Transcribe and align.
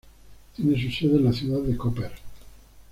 Tiene 0.55 0.81
su 0.81 0.89
sede 0.91 1.17
en 1.19 1.25
la 1.25 1.31
ciudad 1.31 1.59
de 1.61 1.77
Koper. 1.77 2.11